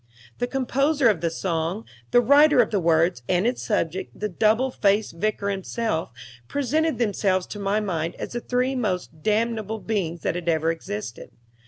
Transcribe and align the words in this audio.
The 0.39 0.47
composer 0.47 1.09
of 1.09 1.21
that 1.21 1.29
song, 1.29 1.85
the 2.09 2.21
writer 2.21 2.59
of 2.59 2.71
the 2.71 2.79
words, 2.79 3.21
and 3.29 3.45
its 3.45 3.61
subject, 3.61 4.19
the 4.19 4.29
double 4.29 4.71
faced 4.71 5.13
Vicar 5.17 5.49
himself, 5.49 6.09
presented 6.47 6.97
themselves 6.97 7.45
to 7.45 7.59
my 7.59 7.79
mind 7.79 8.15
as 8.15 8.31
the 8.31 8.39
three 8.41 8.73
most 8.73 9.21
damnable 9.21 9.77
beings 9.77 10.21
that 10.21 10.33
had 10.33 10.49
ever 10.49 10.71
existed. 10.71 11.29